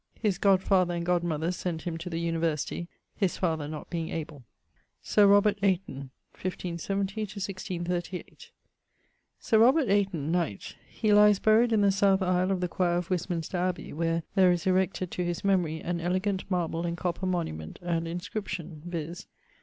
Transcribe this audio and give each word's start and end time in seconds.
His 0.19 0.39
godfather 0.39 0.95
and 0.95 1.05
godmothers 1.05 1.55
sent 1.57 1.83
him 1.83 1.95
to 1.99 2.09
the 2.09 2.19
University, 2.19 2.87
his 3.15 3.37
father 3.37 3.67
not 3.67 3.87
being 3.91 4.09
able. 4.09 4.43
=Sir 5.03 5.27
Robert 5.27 5.57
Aiton= 5.61 6.09
(1570 6.41 7.21
1638). 7.21 8.25
[A] 8.27 8.39
Sir 9.39 9.59
Robert 9.59 9.89
Aiton, 9.89 10.29
knight; 10.31 10.75
he 10.89 11.13
lies 11.13 11.37
buried 11.37 11.71
in 11.71 11.81
the 11.81 11.91
south 11.91 12.23
aisle 12.23 12.49
of 12.49 12.61
the 12.61 12.67
choire 12.67 12.97
of 12.97 13.11
Westminster 13.11 13.57
abbey, 13.57 13.93
where 13.93 14.23
there 14.33 14.51
is 14.51 14.65
erected 14.65 15.11
to 15.11 15.23
his 15.23 15.43
memory 15.43 15.79
an 15.81 16.01
elegant 16.01 16.49
marble 16.49 16.83
and 16.83 16.97
copper 16.97 17.27
monument 17.27 17.77
and 17.83 18.07
inscription 18.07 18.81
viz. 18.83 19.27